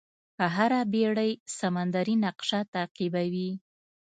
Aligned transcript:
هره 0.55 0.81
بېړۍ 0.93 1.31
سمندري 1.59 2.15
نقشه 2.25 2.59
تعقیبوي. 2.73 3.51